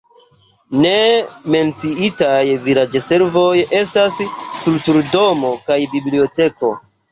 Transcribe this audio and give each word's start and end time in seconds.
Ne 0.85 0.93
menciitaj 1.55 2.39
vilaĝservoj 2.65 3.53
estas 3.83 4.19
kulturdomo 4.65 5.55
kaj 5.71 5.81
biblioteko. 5.95 6.77